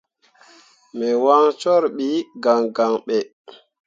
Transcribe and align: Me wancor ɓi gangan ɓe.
Me 0.97 1.09
wancor 1.23 1.83
ɓi 1.97 2.09
gangan 2.43 2.93
ɓe. 3.05 3.17